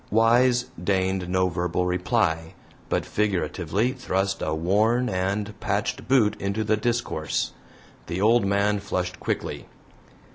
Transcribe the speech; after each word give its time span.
Wise 0.09 0.65
deigned 0.83 1.29
no 1.29 1.47
verbal 1.47 1.85
reply, 1.85 2.55
but 2.89 3.05
figuratively 3.05 3.91
thrust 3.93 4.41
a 4.41 4.55
worn 4.55 5.07
and 5.09 5.53
patched 5.59 6.07
boot 6.07 6.35
into 6.41 6.63
the 6.63 6.75
discourse. 6.75 7.51
The 8.07 8.19
old 8.19 8.43
man 8.43 8.79
flushed 8.79 9.19
quickly. 9.19 9.67